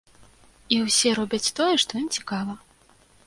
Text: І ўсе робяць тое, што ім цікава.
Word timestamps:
І 0.77 0.77
ўсе 0.85 1.09
робяць 1.19 1.53
тое, 1.59 1.69
што 1.85 1.91
ім 2.01 2.07
цікава. 2.21 2.53